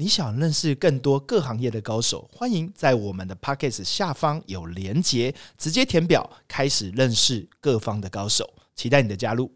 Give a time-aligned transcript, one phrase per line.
[0.00, 9.52] 你想认识更多各行业的高手，欢迎在我们的 p o c k e t 下方有连结，直接填表开始认识各方的高手，期待你的加入。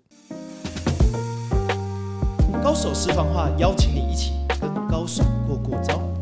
[2.63, 6.14] 高手私房话，邀请你一起跟高手过过招。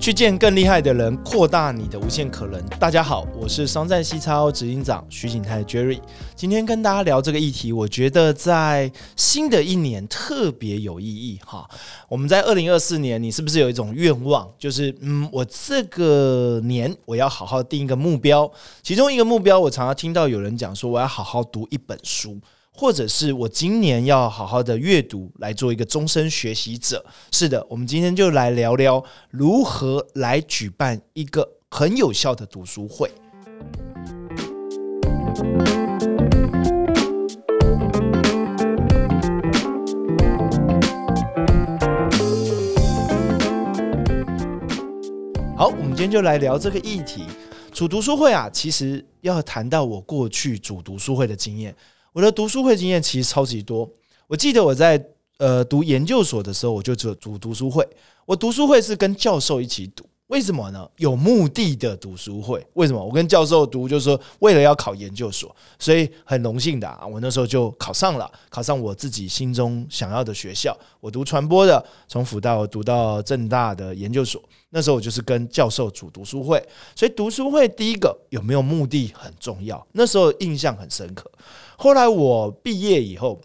[0.00, 2.58] 去见更厉害的人，扩大你的无限可能。
[2.78, 6.00] 大家好，我是商战西超执行长徐景泰 Jerry。
[6.34, 11.68] 今天跟大家聊这个议题，我觉得在新的一年特别有意义哈。
[12.08, 18.50] 我们在二零二四年，你是不是有一种愿望，就是嗯，我这个年我要好好定一个目标。
[18.82, 22.40] 其中一个目标，我常常听到有人讲说，我要好好读一本书。
[22.80, 27.04] 或者是我今年要好好的阅读，来做一个终身学习者。
[27.30, 33.10] 是的，我们今天就来聊聊如何来举办一个很有效的读书会。
[45.54, 47.26] 好，我们今天就来聊这个议题。
[47.70, 51.76] 主读书会啊，其实要谈到我过去主读书会的经验。
[52.12, 53.88] 我的读书会经验其实超级多。
[54.26, 55.02] 我记得我在
[55.38, 57.88] 呃读研究所的时候，我就只有读读书会。
[58.26, 60.04] 我读书会是跟教授一起读。
[60.30, 60.88] 为什么呢？
[60.96, 62.64] 有目的的读书会。
[62.74, 63.04] 为什么？
[63.04, 70.76] 我跟教授读，就是说为了要考研究所，所以很荣幸的啊，我那时候就考上了，考上我自己心中想要的学校。
[71.00, 74.40] 我读传播的，从辅大读到正大的研究所。
[74.68, 76.64] 那时候我就是跟教授组读书会，
[76.94, 79.84] 所以读书会第一个有没有目的很重要。
[79.90, 81.28] 那时候印象很深刻。
[81.76, 83.40] 后来我毕业以后，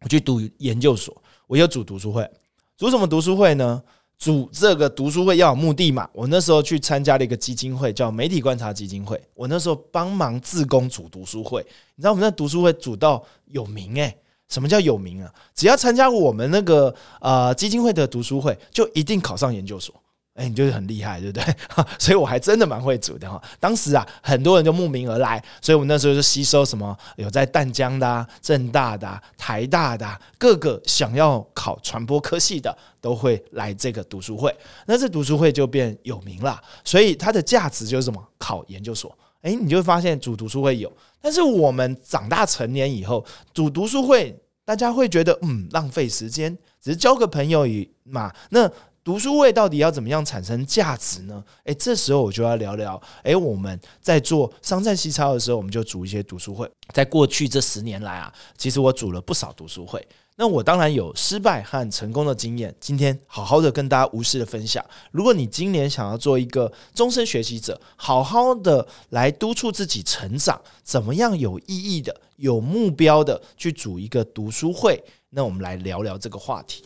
[0.00, 2.28] 我去读研究所，我又组读书会。
[2.76, 3.80] 组什么读书会呢？
[4.18, 6.08] 组这个读书会要有目的嘛？
[6.12, 9.20] 我那时候去参加了一个基金会，叫媒体观察基金会。
[9.32, 14.16] 我那时候帮忙自工组读书会，你知道我们那读书会组到有名诶，
[14.48, 15.32] 什么叫有名啊？
[15.54, 19.94] 只要参加我们那个呃基金会的读书会，就一定考上研究所。
[20.38, 21.44] 哎，你就是很厉害，对不对？
[21.98, 23.42] 所以我还真的蛮会煮的哈。
[23.58, 30.06] 当时啊，很多人就慕名而来，所以我们那时候就吸收什么有在淡江的、正大的、台大的
[30.38, 34.56] 各个想要考传播科系的，都会来这个读书会。
[34.86, 38.24] 那这读书会就变有名了，所以它的价值就是什么？
[38.38, 39.12] 考研究所。
[39.42, 48.70] 哎，你就会发现主读书会有，但是我们长大成年以后，主读书会大家会觉得嗯浪费时间，只是交个朋友以嘛那。
[49.08, 51.42] 读书会到底要怎么样产生价值呢？
[51.64, 53.00] 诶，这时候我就要聊聊。
[53.22, 56.70] 诶，我们在做商战西超的时候，我们就组一些读书会。
[56.92, 60.06] 在过去这十年来啊，其实我组了不少读书会。
[60.36, 62.74] 那我当然有失败和成功的经验。
[62.78, 64.84] 今天好好的跟大家无私的分享。
[65.10, 75.02] 如果你今年想要做一个终身学习者，好好的来督促自己成长，怎么样有意义的、有目标的去组一个读书会？
[75.30, 76.84] 那我们来聊聊这个话题。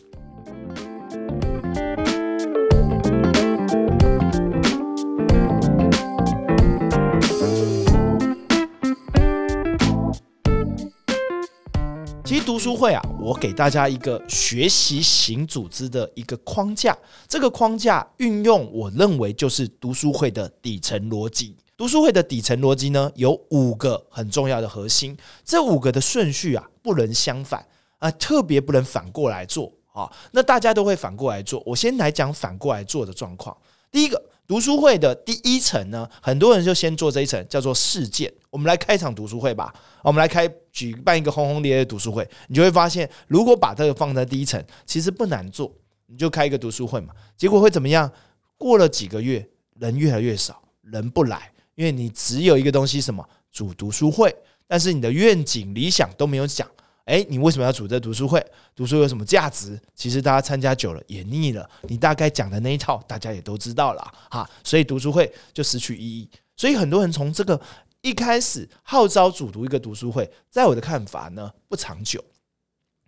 [12.43, 16.95] 读书会啊，我给大家一个学习型组织的一个框架。
[17.27, 21.55] 这个框架运用，我认为就是读书会的底层逻辑。
[21.77, 25.17] 读书会的底层逻辑呢，有五个很重要的核心。
[25.45, 27.65] 这五个的顺序啊，不能相反
[27.99, 30.11] 啊，特别不能反过来做啊。
[30.31, 31.63] 那大家都会反过来做。
[31.65, 33.55] 我先来讲反过来做的状况。
[33.89, 34.21] 第一个。
[34.45, 38.31] 读书会的第一层呢，很多人就先做这一层，叫做事件。
[38.49, 39.73] 我们来开一场读书会吧，
[40.03, 45.73] 我们来开举办一个轰轰烈烈的读书会，你就会发现，如果把这个放在第一层，其实不难做，
[46.07, 47.13] 你就开一个读书会嘛。
[47.37, 48.11] 结果会怎么样？
[48.57, 49.47] 过了几个月，
[49.79, 54.35] 人越来越少，人不来，因为你只有一个东西，什么主读书会，
[54.67, 56.69] 但是你的愿景理想都没有讲。
[57.05, 58.43] 哎，你为什么要组织读书会？
[58.73, 59.77] 读书有什么价值？
[59.93, 61.69] 其实大家参加久了也腻了。
[61.83, 64.49] 你大概讲的那一套，大家也都知道了哈。
[64.63, 66.29] 所以读书会就失去意义。
[66.55, 67.59] 所以很多人从这个
[68.01, 72.23] 一开始号召主读一个读书会，在我的看法呢，不长久。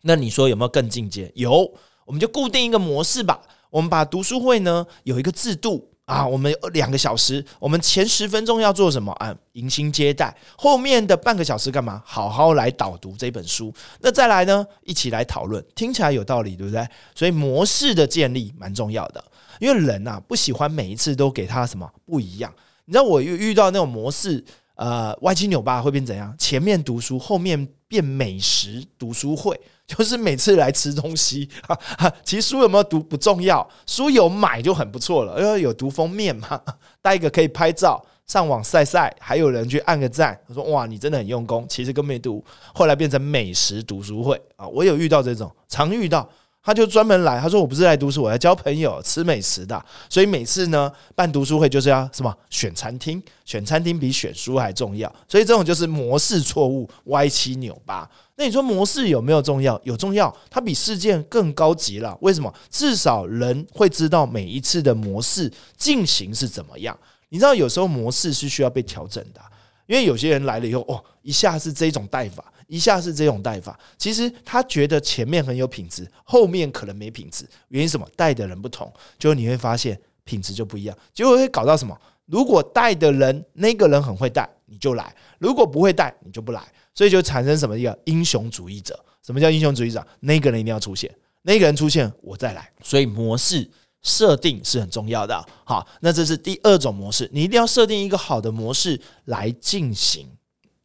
[0.02, 1.32] 那你说有没有更进阶？
[1.36, 1.74] 有，
[2.06, 3.42] 我们就固定一个模式吧。
[3.70, 5.95] 我们把读书会呢有一个制度。
[6.06, 9.36] 啊，我们两个小时，我们前十分钟要做什么啊？
[9.54, 12.02] 迎新接待，后面的半个小时干嘛？
[12.06, 13.74] 好好来导读这本书。
[14.02, 14.66] 那再来呢？
[14.84, 16.88] 一起来讨论，听起来有道理，对不对？
[17.16, 19.24] 所以模式的建立蛮重要的，
[19.60, 22.54] 因为人呐不喜欢每一次都给他什么不一样。
[22.86, 24.44] 你知道我遇遇到那种模式，
[24.76, 26.36] 呃，歪七扭八会变怎样？
[26.38, 29.60] 前面读书，后面变美食读书会。
[29.86, 31.48] 就是每次来吃东西，
[32.26, 35.40] 其实书有没有读不重要，书有买就很不错了。
[35.40, 36.60] 因为有读封面嘛，
[37.04, 42.44] 带一个可以拍照，上网晒晒，还有人去按个赞，他说哇，你真的很用功，其实跟没读。
[42.74, 46.28] 后来变成美食读书会啊，我有遇到这种，常遇到。
[46.66, 49.80] 他就专门来，他说我不是来读书，我来交朋友、吃美食的。
[50.10, 55.08] 所以每次呢办读书会就是要什么选餐厅，选餐厅比选书还重要。
[55.28, 58.10] 所以这种就是模式错误、歪七扭八。
[58.38, 59.80] 那你说模式有没有重要？
[59.84, 62.18] 有重要，它比事件更高级了。
[62.22, 62.52] 为什么？
[62.72, 66.98] 至少人会知道每一次的模式进行是怎么样。
[67.30, 69.42] 你知道有时候模式是需要被调整的，
[69.88, 72.52] 因为有些人来了以后，哦，一下是这种带法。
[72.68, 77.48] 一下是这种带法，其实他觉得前面很有品质，后面可能没品质。
[77.68, 78.10] 原因什么？
[78.16, 80.98] 带的人不同，就你会发现品质就不一样。
[81.14, 81.96] 结果会搞到什么？
[82.26, 85.06] 如果带的人那个人很会带，你就来；
[85.38, 86.60] 如果不会带，你就不来。
[86.96, 89.00] 所以就产生什么一个英雄主义者？
[89.22, 90.04] 什么叫英雄主义者？
[90.22, 92.68] 那个人一定要出现，那个人出现，我再来。
[92.82, 93.70] 所以模式
[94.06, 95.46] 设定是很重要的。
[95.66, 100.30] 好，那这是第二种模式，你一定要设定一个好的模式来进行。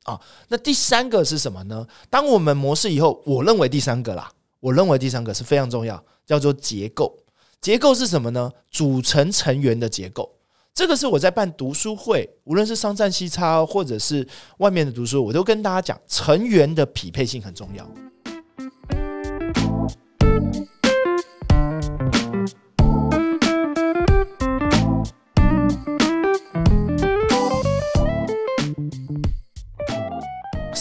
[0.04, 0.18] 啊，
[0.48, 1.86] 那第三个是什么呢？
[2.08, 7.14] 当我们模式以后，我认为第三个啦，我认为第三个是非常重要，叫做结构。
[7.60, 8.50] 结构是什么呢？
[8.70, 10.28] 组成成员的结构。
[10.72, 14.26] 这个是我在办读书会，无论是商战西差或者是
[14.58, 17.86] 外面的读书，我都跟大家讲，成员的匹配性很重要。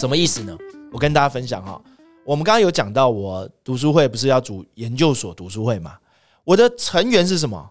[0.00, 0.56] 什么意思呢？
[0.90, 1.78] 我跟大家分享哈，
[2.24, 5.98] 我们刚刚有讲到，我读书会不是要组研究所读书会嘛？
[6.42, 7.70] 我的成员是什么？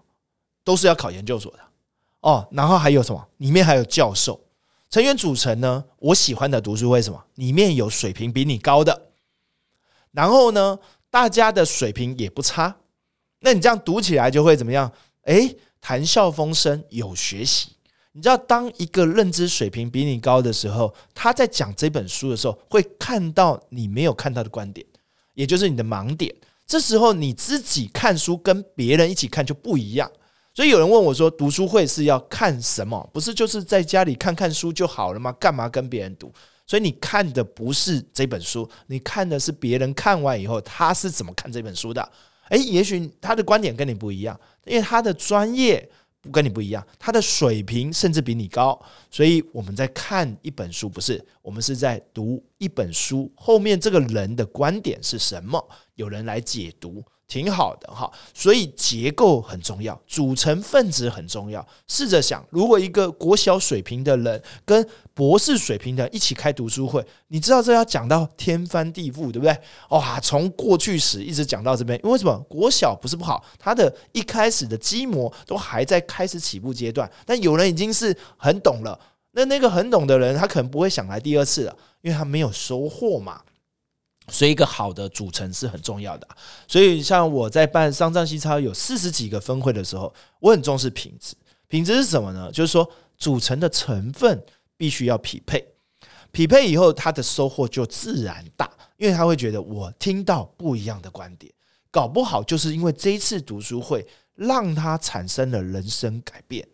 [0.63, 1.59] 都是要考研究所的
[2.19, 2.47] 哦。
[2.51, 3.27] 然后还有什么？
[3.37, 4.39] 里面还有教授。
[4.91, 5.83] 成员组成呢？
[5.97, 7.19] 我喜欢的读书会什么？
[7.33, 9.07] 里面有水平比你高的，
[10.11, 10.77] 然后呢，
[11.09, 12.75] 大家的水平也不差。
[13.39, 14.91] 那你这样读起来就会怎么样？
[15.23, 17.71] 诶，谈笑风生，有学习。
[18.19, 24.85] 你知道，当一个认知水平比你高的时候，他在讲这本书的时候，会看到你没有看到的观点，
[25.35, 26.35] 也就是你的盲点。
[26.67, 30.11] 这时候你自己看书跟别人一起看就不一样。
[30.53, 33.09] 所以有人问我说：“读书会是要看什么？
[33.13, 35.31] 不是就是在家里看看书就好了吗？
[35.39, 36.29] 干嘛跟别人读？”
[36.67, 42.11] 所以你看的不是这本书，你看的是别人看完以后他是怎么看这本书的。
[42.49, 45.89] 诶，也许他的观点跟你不一样，因为他的专业。
[46.21, 48.79] 不跟你不一样，他的水平甚至比你高，
[49.09, 55.69] 所以我们在看一本书，不是我们是在读一本书，后面这个人的观点是什么？
[55.95, 57.03] 有人来解读。
[57.29, 61.65] 挺好的哈，所以结构很重要，组成分子很重要。
[61.87, 69.55] 试着想，如果一个国小水平的人跟博士水平的一起开读书会，你知道这要讲到天翻地覆，对不对？
[69.91, 72.35] 哇，从过去史一直讲到这边，因为什么？
[72.49, 78.99] 国小不是不好，他的一开始的基模都还在开始起步阶段，但有人已经是很懂了。
[79.33, 83.39] 那那个很懂的人，他可能不会想来第二次了，因为他没有收获嘛。
[84.29, 86.27] 所以，一个好的组成是很重要的。
[86.67, 91.35] 所以，像我在办商战西超有四十几个分会的时候，我很重视品质。
[91.67, 92.51] 品质是什么呢？
[92.51, 94.43] 就是说，组成的成分
[94.77, 95.65] 必须要匹配。
[96.31, 101.51] 匹配以后，他的收获就自然大，因为他会觉得我听到不一样的观点。
[101.91, 104.05] 搞不好就是因为这一次读书会，
[104.35, 106.67] 让他产生了人生改变。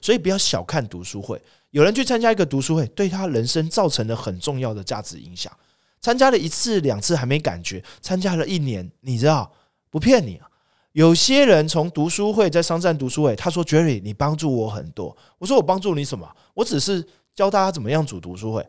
[0.00, 1.40] 所以，不要小看读书会。
[1.70, 5.52] 有人去参加一个读书会，对他人生造成了很重要的价值影响。
[6.00, 9.50] 参加了一次两次还没感觉，参加了一年，你知道
[9.90, 10.46] 不骗你啊？
[10.92, 16.28] 有些人从读书会在商战读书会，他说：“Jerry，你帮助我很多。”我说：“我帮助你什么？
[16.54, 18.66] 我只是教大家怎么样组读书会。”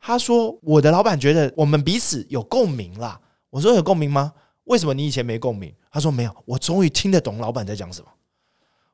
[0.00, 3.20] 他说：“我的老板觉得我们彼此有共鸣啦。”
[3.50, 4.32] 我说：“有共鸣吗？
[4.64, 8.08] 为什么你以前没共鸣？”他说：“没有，我终于听得懂老板在讲什么。”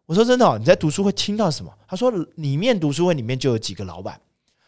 [0.07, 4.21] 我说：“真的，你在读书会听到什么？”他说：“里面读书会里面就有几个老板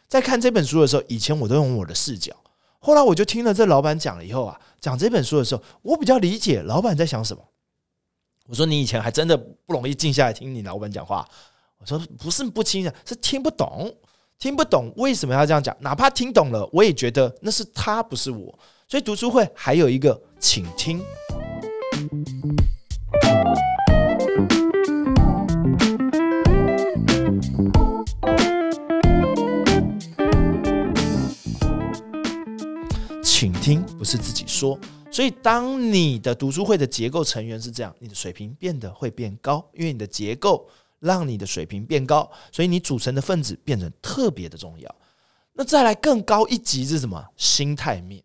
[0.06, 2.32] 在看这本书的时候，以前我都用我的视角。”
[2.86, 7.42] 后来我就听了这老板讲了以后啊，讲这本书的时候，我比较理解老板在想什么。
[8.46, 11.28] 我说你以前还真的不容易静下来听你老板讲话。
[11.78, 13.92] 我说不是不听，是听不懂，
[14.38, 15.76] 听不懂为什么要这样讲。
[15.80, 18.56] 哪怕听懂了，我也觉得那是他，不是我。
[18.86, 21.04] 所以读书会还有一个请听。
[33.66, 34.78] 听，不是自己说。
[35.10, 40.68] 所以，当你的读书会的结构成员是这样，你的水平变得会变高，因为你的结构
[41.00, 44.94] 让你的水平变高，所以你组成的分子变成特别的重要。
[45.52, 47.20] 那再来更高一级是什么？
[47.36, 48.22] 心态面。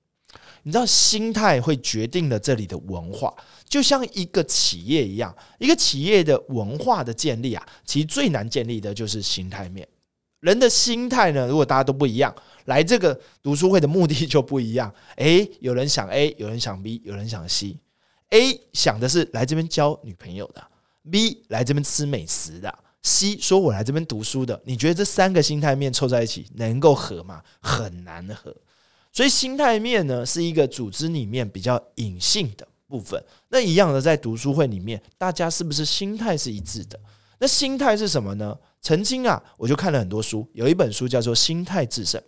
[0.62, 3.33] 你知道，心态会决定了这里的文化，
[3.67, 9.88] 就像一个企业一样，一个企业的文化的建立啊，其实最难建立的就是心态面。
[10.41, 14.93] 人的心态呢，如果大家都不一样，来这个读书会的目的就不一样。
[15.17, 17.77] 诶，有人想 A，有人想 B，有人想 C。
[18.31, 20.63] A 想的是来这边交女朋友的
[21.12, 24.60] ，B 来这边吃美食的，C 说我来这边读书的。
[24.63, 27.41] 你觉得这三个心态面凑在一起能够合吗？
[27.60, 28.55] 很难合。
[29.12, 33.21] 所以心态面呢，是一个组织里面比较隐性的部分。
[33.50, 36.98] 那一样的，在读书会里面，大家是不是心态是一致的？
[37.41, 38.55] 那心态是什么呢？
[38.81, 42.21] 曾经啊，我就看了很多书，有一本书叫做《心态制胜》。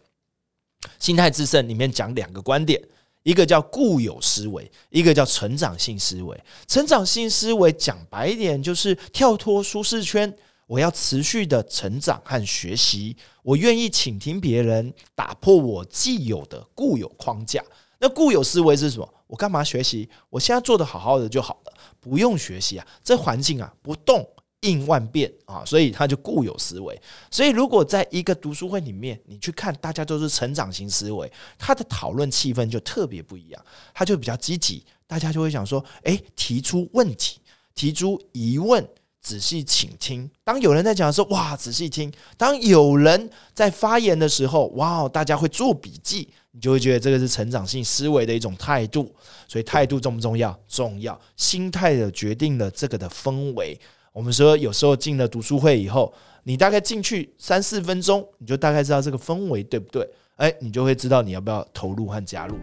[0.98, 2.82] 《心态制胜》里面讲两个观点。
[3.22, 6.44] 一个叫固有思维，一个叫成长性思维。
[6.68, 17.64] 成长性思维讲白一点，就是跳脱舒适圈，我要持续的成长和学习，我愿意倾听别人，打破我既有的固有框架。
[18.00, 19.08] 那固有思维是什么？
[19.28, 20.10] 我干嘛学习？
[20.32, 24.28] 我现在做的好好的就好了，不用学习啊，这环境啊不动。
[24.64, 27.00] 应万变啊，所以他就固有思维。
[27.30, 37.40] 所以如果在一个读书会里面，你去看，大家都是成长型思维，他的讨论气氛就特别不一样，他就比较积极，大家就会想说：诶，提出问题，
[37.76, 38.88] 提出疑问，
[39.22, 40.30] 仔细倾听。
[40.44, 49.14] 当有人在讲的时候，哇，仔细听；当有人在发言的时候，哇，大家会做笔记，你就会觉得这个是成长性思维的一种态度。
[49.48, 50.58] 所以态度重不重要？
[50.68, 51.20] 重要。
[51.38, 53.80] 心态的决定了这个的氛围。
[54.14, 60.08] 我们说，有时候进了读书会以后，你大概进去三四分钟，你就大概知道这个氛围对不对？
[60.36, 62.56] 哎，你就会知道你要不要投入和加入。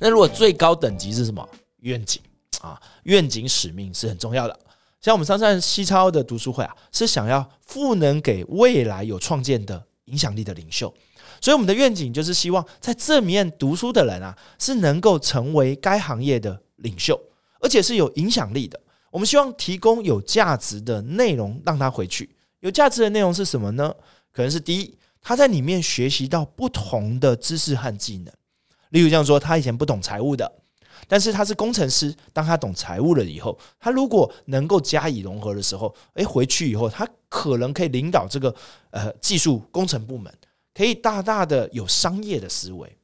[0.00, 1.48] 那如果最高等级是什么？
[1.82, 2.20] 愿景
[2.62, 4.58] 啊，愿景使命是很重要的。
[5.04, 10.90] 像我们上上西超的读书会啊，是想要赋能给未来有创建的影响力的领袖，
[11.42, 17.20] 所以我们的愿景就是希望在这面读书的人啊，是能够成为该行业的领袖，
[17.60, 18.80] 而且是有影响力的。
[19.10, 22.34] 我们希望提供有价值的内容让他回去。
[22.60, 23.94] 有价值的内容是什么呢？
[24.32, 28.32] 可能是第一，他在里面学习到不同的知识和技能，
[28.88, 30.50] 例如这样说，他以前不懂财务的。
[31.08, 38.54] 但是他是工程师，当他懂财务了以后，他如果能够加以融合的时候，诶，回去以后，他可能可以领导这个
[38.90, 40.32] 呃技术工程部门，
[40.72, 42.96] 可以大大的有商业的思维。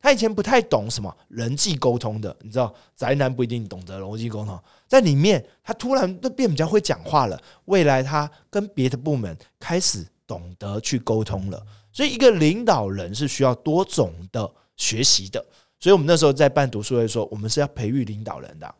[0.00, 7.40] 他以前不太懂什么人际沟通的，你知道，宅男不一定懂得逻辑沟通，在里面他突然都变比较会讲话了。
[7.64, 11.60] 未来他跟别的部门开始懂得去沟通了，
[11.92, 15.44] 所以一个领导人是需要多种的学习的。
[15.80, 18.74] 所以，我们那时候在办读书会说，我们是要培育领导人的，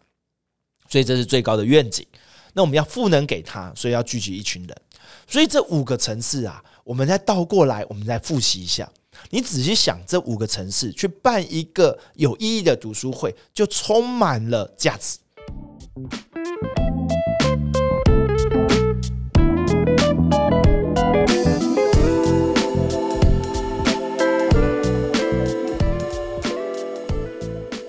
[0.89, 2.05] 所以这是最高的愿景。
[2.55, 4.77] 那我们要赋能给他，所以要聚集一群人。
[5.29, 8.91] 所以这五个层次啊，我们再倒过来，我们再复习一下。
[9.31, 15.19] 你仔细想，这五个层次去办一个有意义的读书会，就充满了价值。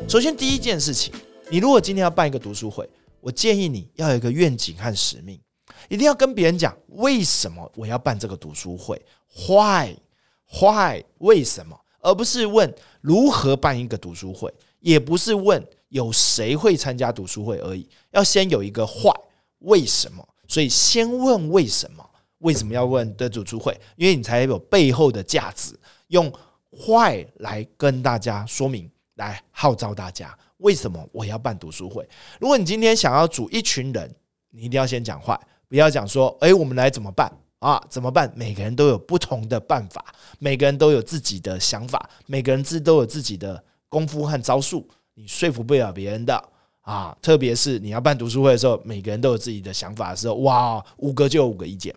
[0.10, 1.14] 首先，第一件事情，
[1.52, 2.90] 你如果今天要办一个读书会，
[3.22, 5.40] 我建议你要有一个愿景和使命，
[5.88, 9.00] 一定要跟别人讲为什么我要办这个读书会
[9.48, 11.04] ，Why？Why？
[11.20, 11.80] 为什么？
[12.00, 17.88] 而不是问如何办一个读书会，也不是问有谁会参加读书会而已。
[18.10, 19.14] 要先有一个 Why？
[19.60, 20.28] 为什么？
[20.48, 22.04] 所以先问为什么？
[22.40, 23.80] 为什么要问的读书会？
[23.96, 26.34] 因为你才有背后的价值，用
[26.72, 28.90] Why 来跟大家说明。
[29.20, 32.08] 来号召大家，为什么我要办读书会？
[32.40, 34.10] 如果你今天想要组一群人，
[34.50, 37.80] 你一定要先讲话，不要讲说，诶，我们来怎么办啊？
[37.90, 38.32] 怎么办？
[38.34, 40.04] 每个人都有不同的办法，
[40.40, 46.50] 每个人都有自己的想法，每个人自都有自己的功夫和招数，你说服不了别人的
[46.82, 47.16] 啊！
[47.22, 51.94] 特别是你要办读书会的时候，每个人都有自己的想法的时候，哇，五个就有五个意见。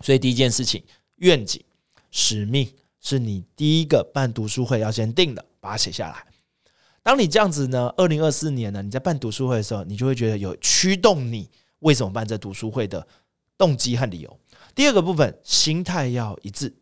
[0.00, 0.82] 所以第一件事情，
[1.16, 1.62] 愿景、
[2.10, 2.68] 使命
[3.00, 6.31] 是你第一个办读书会要先定的，把它写下来。
[7.02, 13.04] 当你这样子呢，二零二四年呢，你在办读书会的时候，你就会觉得有驱动你为什么办这读书会的
[13.58, 14.38] 动机和理由。
[14.74, 16.72] 第二个部分，心态要一致，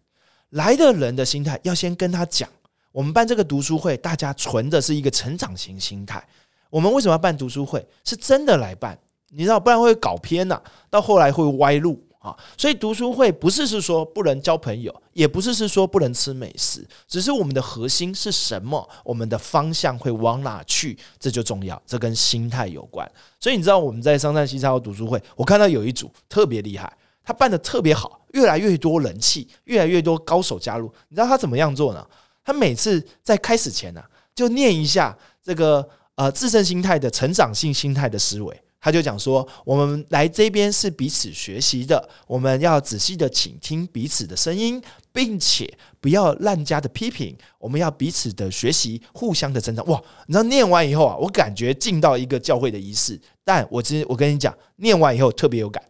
[0.51, 2.49] 来的人的心态要先跟他讲，
[2.93, 6.23] 我们办这个读书会，大家存的是一个成长型心态。
[6.69, 7.85] 我们为什么要办读书会？
[8.05, 8.99] 是真的来办，
[9.31, 10.61] 你知道，不然会搞偏呐，
[10.91, 11.99] 到后来会歪路。
[12.21, 23.11] 啊，所以读书会不是是说不能交朋友，也不是是说不能吃美食，只是我们的核心是什么，我们的方向会往哪去，这就重要，这跟心态有关。
[23.41, 30.93] 所以你知道我们在商战西超读书会，我看到有一组特别厉害，他办的特别好，越来越多人气，越来越多高手加入。
[31.09, 32.07] 你知道他怎么样做呢？
[32.45, 34.03] 他每次在开始前呢，
[34.35, 38.63] 就念一下这个呃自身心态的成长性心态的思维。
[38.81, 44.83] 他就讲说，我们来这边是彼此学习的，我们要仔细的倾听彼此的声音，
[45.13, 45.71] 并且
[46.01, 49.85] 不要滥加的批评，我们要彼此的学习，互相的成长。
[49.87, 53.21] 哇，你知道念完以后啊，我感觉进到一个教会的仪式。
[53.45, 55.83] 但我今我跟你讲，念完以后特别有感，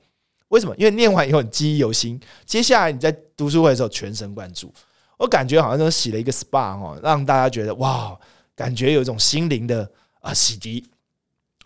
[0.49, 0.75] 为什么？
[0.76, 4.73] 因为念完以后你记忆犹新，接下来你在读书会的时候全神贯注。
[5.16, 8.18] 我感觉好像都洗了一个 SPA 哦，让大家觉得哇，
[8.56, 9.88] 感觉有一种心灵的
[10.20, 10.82] 啊洗涤，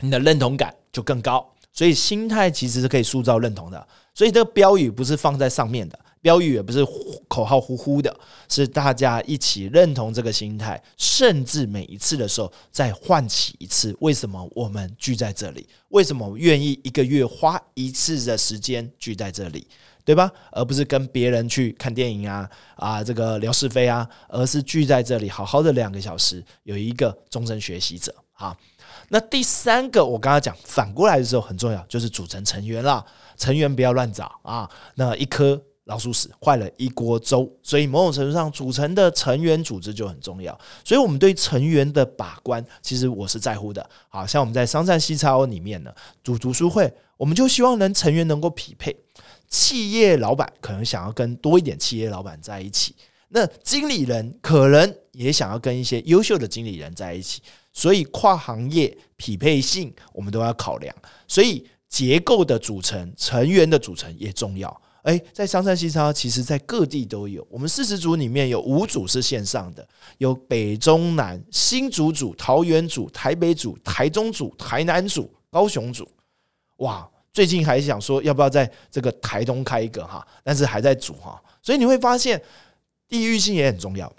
[0.04, 0.74] 你的认同感。
[0.94, 3.88] 就更高，所以心态其实是可以塑造认同的。
[4.14, 6.86] 所以这个标语不是放在上面的，标语也不是
[7.26, 8.16] 口号呼呼的，
[8.48, 13.92] 是大家一起认同这个心态，甚至每一次的时候再唤起一次。
[13.98, 15.68] 为什么我们聚在这里？
[15.88, 19.66] 为什么愿意一个月花一次的时间聚在这里？
[20.04, 20.30] 对吧？
[20.52, 28.56] 而不是跟别人去看电影啊啊，这个聊是非啊，而是聚在这里好好的两个小时，有一个终身学习者啊。
[29.08, 33.04] 那第三个，我刚刚讲反过来的时候很重要，就是组成成员啦。
[33.36, 37.50] 成员不要乱找啊，那一颗老鼠屎坏了一锅粥。
[37.62, 40.56] 所以某种程度上，组成的成员组织就很重要。
[40.84, 43.88] 所以我们对成员的把关，其实我是在乎的。
[44.08, 45.92] 好像我们在商战西超里面呢，
[46.22, 48.96] 组读书会，我们就希望能成员能够匹配。
[49.48, 52.94] 企业老板可能想要跟多一点企业老板在一起，
[53.34, 57.42] 那经理人可能也想要跟一些优秀的经理人在一起。
[57.72, 60.94] 所以跨行业匹配性我们都要考量，
[61.26, 64.80] 所以结构的组成、成员的组成也重要。
[65.02, 67.44] 诶，在商山西超，其实在各地都有。
[67.50, 69.86] 我们四十组里面有五组是线上的，
[70.18, 76.08] 有北中南、新竹组、桃园组、台北组、台中组、台南组、高雄组。
[76.76, 81.42] 哇，最近还想说要不要在这个台东开一个哈，但是还在组哈。
[81.60, 82.40] 所以你会发现
[83.14, 84.12] 地域性也很重要。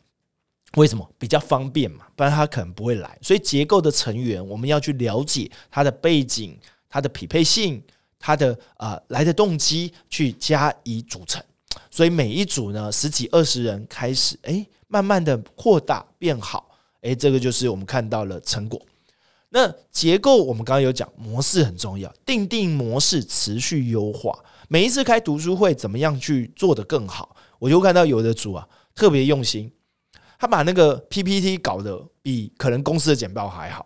[0.78, 2.06] 为什么比较方便嘛？
[2.16, 3.18] 不然他可能不会来。
[3.22, 7.84] 所以结构的成员，我们要去了解他的背景、他的匹配性、
[8.18, 11.44] 他的呃来的动机，去加以组成。
[11.92, 16.70] 所以每一组呢，十几二十人开始，哎，慢慢的扩大变好，
[17.01, 18.81] 哎，这个就是我们看到了成果。
[19.50, 24.38] 那结构我们刚刚有讲，模式很重要，定定模式，持续优化。
[24.68, 27.36] 每一次开读书会，怎么样去做得更好？
[27.60, 29.72] 我就看到有的组啊，特别用心。
[30.40, 33.86] 他把那个 PPT 搞得比可能公司的简报还好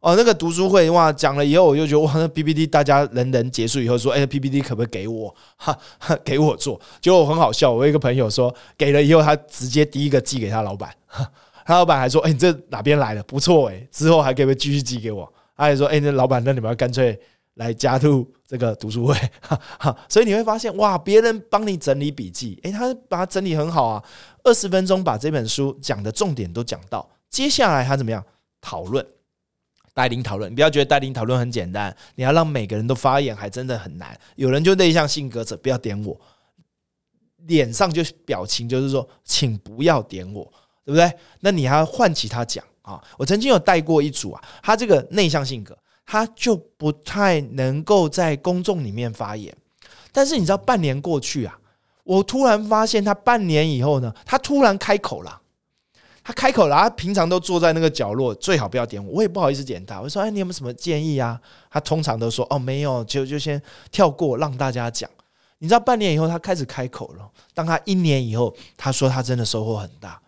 [0.00, 0.14] 哦。
[0.16, 5.34] 那个读书会哇，讲了以后，我就觉得哇，那 PPT 大家人人结束以后说，哎，PPT 可不可以给我？
[5.56, 5.76] 哈，
[6.22, 6.80] 给我做。
[7.00, 10.94] 结果很好笑，我一个朋友说，给了以后，他直接第一个寄给他老板，
[11.64, 13.22] 他老板还说，哎，你这哪边来的？
[13.22, 15.32] 不错哎，之后还可以继续寄给我。
[15.56, 17.18] 他还说，哎，那老板，那你们要干脆。
[17.56, 24.02] 来加入这个读书会，哈 哈所以你会发现哇，别人帮你整理笔记，诶，他把它整理很好啊，
[24.44, 27.08] 二十分钟把这本书讲的重点都讲到。
[27.30, 28.24] 接下来他怎么样
[28.60, 29.04] 讨论？
[29.94, 34.18] 带领讨论，你不要觉得带领讨论很简单，你要让每个人都发言，还真的很难。
[34.34, 36.14] 有人就内向性格者，不要点我，
[37.46, 40.44] 脸上就表情就是说，请不要点我，
[40.84, 41.10] 对不对？
[41.40, 43.02] 那你还要唤起他讲啊。
[43.16, 45.74] 我曾经有带过一组啊，他这个内向性格。
[46.06, 49.54] 他就不太能够在公众里面发言，
[50.12, 51.58] 但是你知道，半年过去啊，
[52.04, 55.42] 我突然发现他半年以后呢，他突然开口了。
[56.22, 60.00] 他开口了，他平常都坐在那个角落，最好不要点我，我也不好意思点他。
[60.00, 61.40] 我说：“哎，你有没有什么建议啊？”
[61.70, 63.60] 他通常都说：“哦，没有，就就先
[63.92, 65.08] 跳过，让大家讲。”
[65.58, 67.30] 你知道，半年以后他开始开口了。
[67.54, 70.20] 当他一年以后，他说他真的收获很大，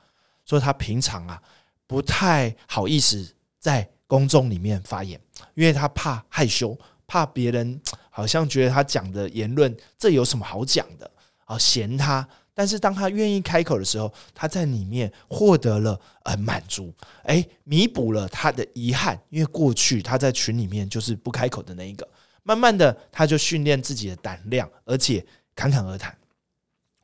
[0.45, 1.43] 说他平常啊
[1.87, 3.89] 不太好意思在。
[4.09, 5.21] 公众里面发言，
[5.55, 11.11] 因为他怕害羞，怕别人 好像觉得他讲的言论这有什么好讲的
[11.45, 12.27] 啊，嫌他。
[12.53, 22.09] 但是当他愿意开口的时候，他在里面获得了呃满足，哎，弥补了他的遗憾，因为过去他在群里面就是不开口的那一个。
[22.43, 25.25] 慢慢的，他就训练自己的胆量，而且
[25.55, 26.13] 侃侃而谈。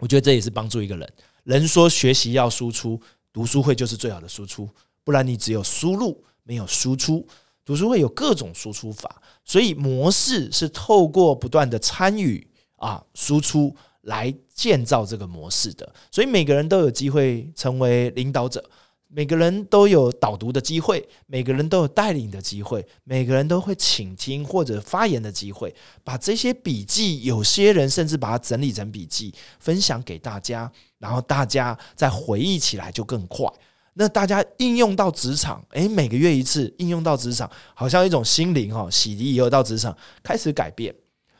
[0.00, 1.12] 我觉得这也是帮助一个人。
[1.44, 3.00] 人说学习要输出，
[3.32, 4.68] 读书会就是最好的输出，
[5.04, 6.24] 不然你只有输入。
[6.46, 7.26] 没有输出，
[7.64, 12.46] 读书会有各种输出法，所以模式是透过不断的参与
[12.76, 15.90] 啊输出来建造这个模式的。
[16.10, 18.62] 所以每个人都有机会成为领导者，
[19.08, 25.74] 每个人都有导读的机会，每个人都有带领的机会，每个人都会倾听或者发言的机会。
[26.02, 33.48] 把这些笔记，有些人甚至把它整理成笔记分享给大家，然后大家再回忆起来就更快。
[33.94, 40.94] 那大家应用到职场，诶，每个月一次应用到职场，好像一种心灵哈洗涤以后到职场开始改变。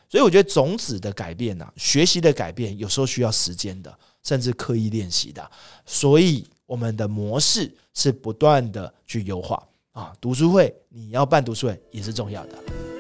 [0.08, 5.50] 所以我觉得种子的改变呐，学习的改变，有时候需要时间的，甚至刻意练习的。
[5.84, 10.12] 所以我们的模式是不断的去优化啊。
[10.20, 12.93] 读书会你要办读书会也是重要的。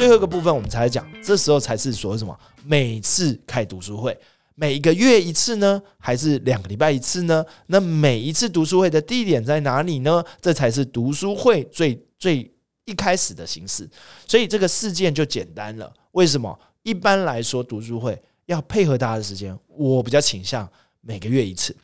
[0.00, 2.34] 最后一个部分，我们才讲，这时候才是说什么？
[2.64, 4.18] 每次开读书会，
[4.54, 7.44] 每个月一次呢，还是两个礼拜一次呢？
[7.66, 10.24] 那每一次读书会的地点在哪里呢？
[10.40, 12.50] 这才是读书会最最
[12.86, 13.86] 一开始的形式。
[14.26, 15.92] 所以这个事件就简单了。
[16.12, 16.58] 为什么？
[16.82, 20.66] 一般来说，读书会要配合大家的时间，我比较倾向
[21.02, 21.76] 每个月一次。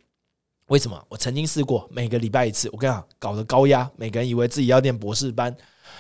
[0.69, 0.99] 为什么？
[1.11, 5.55] 我曾经试过每个礼拜一次，我跟你讲，搞得高压，每个人以为自己要念博士班。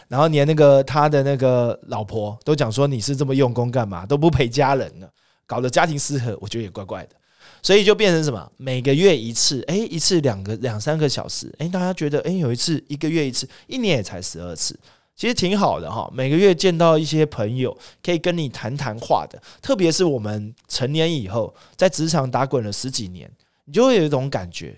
[0.09, 4.07] 然后连那个他的那个老婆都讲说你是这么用功干嘛？
[4.07, 5.09] 都不陪家人呢，
[5.47, 7.16] 搞得家庭失和，我觉得也怪怪的，
[7.61, 14.79] 所以就变成什么每个月一次，哎，一次两个两三个小时，哎，大家觉得哎有一次一个月一次，一年也才十二次，
[15.16, 23.29] 其实挺好的哈，每个月见到一些朋友可以跟你谈谈话的，特别是我们成年以后在职场打滚了十几年，
[23.64, 24.77] 你就会有一种感觉，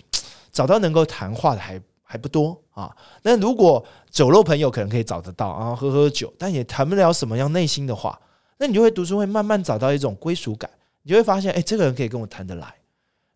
[0.50, 1.78] 找到能够谈话的还。
[2.10, 2.58] 还不多。
[2.78, 8.16] 啊，那如果酒肉朋友可能可以找得到啊，喝喝酒，但也谈不了什么样内心的话，
[8.56, 10.70] 那你就会读书会慢慢找到一种归属感，
[11.02, 12.72] 你就会发现，哎，这个人可以跟我谈得来，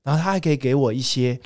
[0.04, 1.40] 然后他还可以给我一些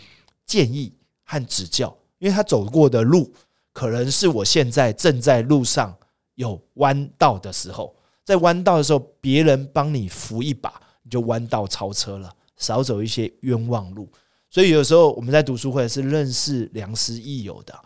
[0.44, 0.92] 建议
[1.24, 3.32] 和指教，因为他走过的路
[3.72, 5.96] 可能是我现在正在路上
[6.35, 10.70] 有弯道的时候，在弯道的时候，别人帮你扶一把，
[11.02, 14.06] 你就弯道超车了，少走一些冤枉路。
[14.48, 17.78] 所以有时候我们在读书会是认识良师益友的，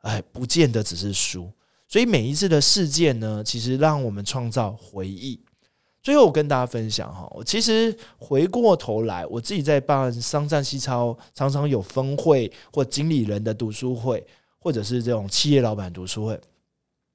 [0.00, 1.50] 哎，不见得只是书。
[1.88, 5.40] 所以每一次的事件呢，其实让我们创造回忆。
[6.02, 14.26] 最后我跟大家分享哈，我其实回过头来，我自己在办商战西超，常常有分会或经理人的读书会，
[14.58, 16.40] 或者是这种企业老板读书会，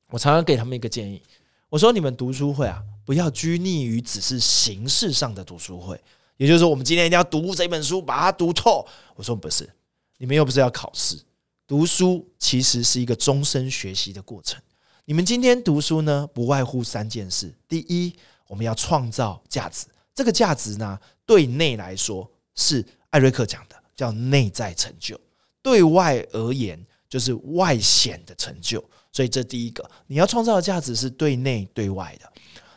[0.10, 1.21] 我常常给他们一个建议，
[1.69, 5.99] 我说你们读书会啊，不要拘泥于只是形式上的读书会。
[6.38, 8.86] 也就是说，我们今天一定要读这本书，把它读透。
[9.15, 9.69] 我说不是，
[10.17, 11.17] 你们又不是要考试，
[11.65, 14.62] 读书其实是一个终身学习的过程。
[15.06, 18.13] 你们今天读书呢，不外乎三件事：第一，
[18.48, 25.15] 我们要创造价值，这个价值呢，对内来说是艾瑞克讲的，叫内在成就；
[25.62, 28.84] 对外而言，就是外显的成就。
[29.12, 32.30] 所以这第一个，你要创造的价值是对内对外的。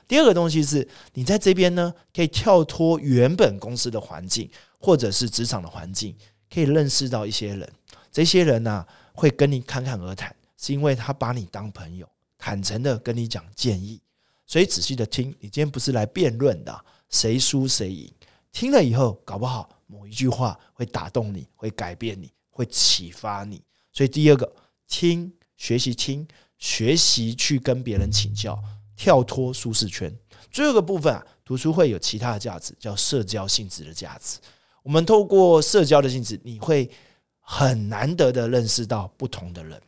[0.08, 6.16] 第二个东西是你在这边呢，可以跳脱原本公司的环境，或者是职场的环境，
[6.52, 7.70] 可以认识到一些人。
[8.10, 14.00] 这些人呢，会跟你侃侃而谈，是因为他把你当朋友，坦诚的跟你讲建议。
[14.46, 18.10] 所以仔细的听，你今天不是来辩论的，谁输谁赢。
[18.50, 23.62] 听了以后，搞不好某一句话会打动你，会改变你，会启发你。
[23.92, 24.50] 所以第二个，
[24.88, 28.58] 听，学习听，学习去跟别人请教。
[28.98, 30.12] 跳脱舒适圈，
[30.50, 34.38] 最后一个部分啊，读书会有其他的价值，叫社交性质的价值。
[34.82, 36.90] 我们透过社交的性质，你会
[37.38, 39.80] 很难得的认识到不同的人。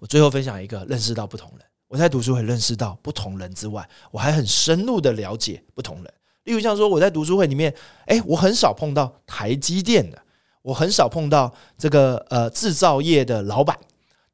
[0.00, 1.64] 我最后分享一个认识到不同人。
[1.86, 6.12] 我在读书会认识到不同人之外，我还很深入的了解不同人。
[6.42, 7.72] 例如像说，我在读书会里面，
[8.06, 10.20] 哎，我很少碰到台积电的，
[10.62, 13.78] 我很少碰到这个呃制造业的老板，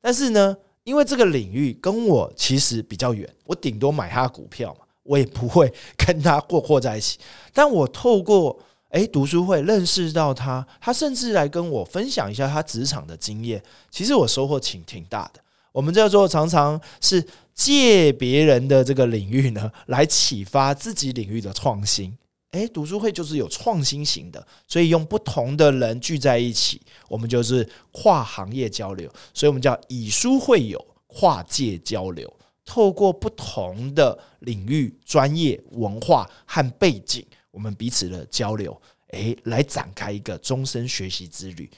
[0.01, 0.57] 但是呢。
[0.91, 7.17] 因为这个领域跟我其实比较远，我顶多买他股票嘛，我也不会跟他过过在一起。
[7.55, 15.41] 但我透过诶读书会认识到他，他甚至来跟我分享一下他职场的经验，其实我收获挺挺大的。
[15.71, 17.25] 我们叫做常常是
[17.55, 22.19] 借别人的这个领域呢，来启发自己领域的创新。
[22.53, 32.29] 诶，读书会就是有创新型的，所以用不同的人聚在一起，我们就是跨行业交流，所以我们叫以书会友，跨界交流，
[32.65, 41.71] 透过不同的领域、专业、文化和背景，我们彼此的交流，诶，来展开一个终身学习之旅，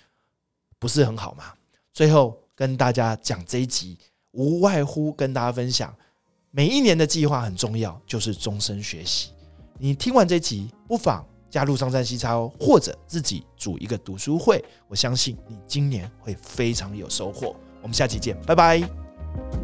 [0.78, 1.52] 不是很好吗？
[1.92, 3.98] 最后跟大家讲这一集，
[4.30, 5.94] 无外乎跟大家分享，
[6.50, 9.28] 每一年的计划很重要，就是终身学习。
[9.78, 14.64] 你听完这集，不妨加入上山西超，或者自己组一个读书会。
[14.88, 17.56] 我相信你今年会非常有收获。
[17.82, 19.61] 我们下期见，拜拜。